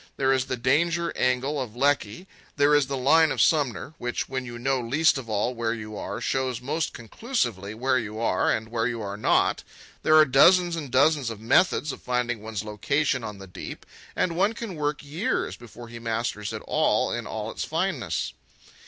[0.17, 4.45] There is the danger angle of Lecky, there is the line of Sumner, which, when
[4.45, 8.69] you know least of all where you are, shows most conclusively where you are, and
[8.69, 9.61] where you are not.
[10.01, 13.85] There are dozens and dozens of methods of finding one's location on the deep,
[14.15, 18.33] and one can work years before he masters it all in all its fineness.